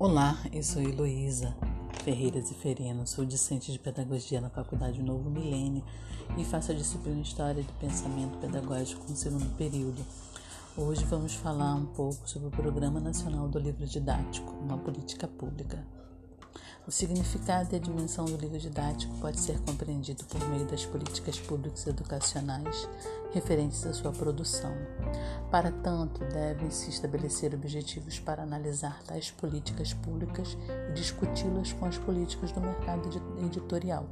[0.00, 1.54] Olá, eu sou Heloísa
[2.02, 5.84] Ferreira Zeferino, sou discente de Pedagogia na Faculdade Novo Milênio
[6.38, 10.02] e faço a disciplina História do Pensamento Pedagógico no segundo período.
[10.74, 15.86] Hoje vamos falar um pouco sobre o Programa Nacional do Livro Didático, uma política pública.
[16.86, 21.38] O significado e a dimensão do livro didático pode ser compreendido por meio das políticas
[21.38, 22.88] públicas educacionais
[23.32, 24.72] referentes à sua produção.
[25.50, 30.56] Para tanto, devem-se estabelecer objetivos para analisar tais políticas públicas
[30.88, 33.08] e discuti-las com as políticas do mercado
[33.44, 34.08] editorial.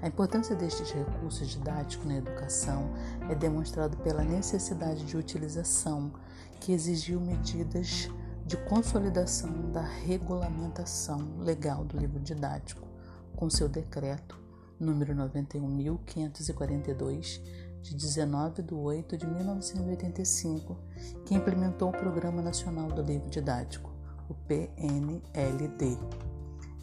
[0.00, 2.90] A importância destes recursos didáticos na educação
[3.28, 6.12] é demonstrado pela necessidade de utilização
[6.60, 8.08] que exigiu medidas
[8.46, 12.86] de consolidação da regulamentação legal do livro didático,
[13.34, 14.38] com seu decreto
[14.78, 17.42] número 91.542,
[17.82, 20.78] de 19 de 8 de 1985,
[21.24, 23.90] que implementou o Programa Nacional do Livro Didático,
[24.28, 25.98] o PNLD.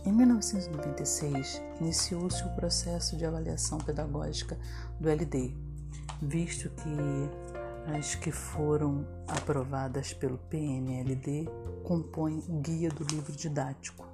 [0.05, 4.59] Em 1996, iniciou-se o processo de avaliação pedagógica
[4.99, 5.55] do LD,
[6.21, 6.89] visto que
[7.85, 11.47] as que foram aprovadas pelo PNLD
[11.83, 14.07] compõem o guia do livro didático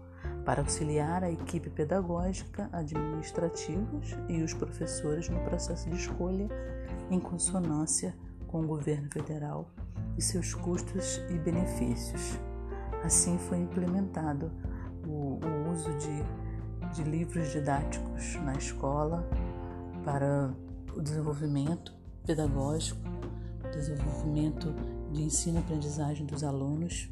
[0.44, 6.48] para auxiliar a equipe pedagógica, administrativas e os professores no processo de escolha
[7.12, 8.16] em consonância
[8.48, 9.70] com o governo federal
[10.18, 12.40] e seus custos e benefícios.
[13.04, 14.52] Assim foi implementado
[15.08, 19.28] o, o uso de, de livros didáticos na escola
[20.04, 20.52] para
[20.96, 21.94] o desenvolvimento
[22.26, 23.19] pedagógico
[23.72, 24.74] desenvolvimento
[25.12, 27.10] de ensino-aprendizagem dos alunos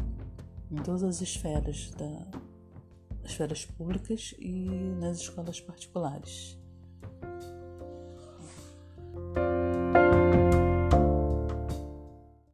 [0.71, 2.27] em todas as esferas, da,
[3.23, 4.69] esferas públicas e
[4.99, 6.57] nas escolas particulares.